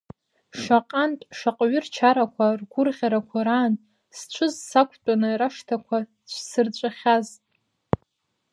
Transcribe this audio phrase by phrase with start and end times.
[0.59, 3.73] Шаҟантә шаҟаҩы рчарақәа, ргәырӷьарақәа раан,
[4.17, 5.97] сҽыз сақәтәаны, рашҭақәа
[6.29, 7.27] цәсырҵәахьаз?